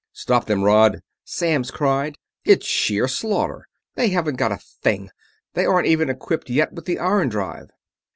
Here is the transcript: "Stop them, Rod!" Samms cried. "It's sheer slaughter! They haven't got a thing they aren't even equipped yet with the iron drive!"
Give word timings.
"Stop 0.13 0.47
them, 0.47 0.63
Rod!" 0.63 1.03
Samms 1.25 1.69
cried. 1.71 2.15
"It's 2.43 2.65
sheer 2.65 3.07
slaughter! 3.07 3.67
They 3.93 4.09
haven't 4.09 4.37
got 4.37 4.51
a 4.51 4.57
thing 4.57 5.11
they 5.53 5.63
aren't 5.63 5.85
even 5.85 6.09
equipped 6.09 6.49
yet 6.49 6.73
with 6.73 6.85
the 6.85 6.97
iron 6.97 7.29
drive!" 7.29 7.69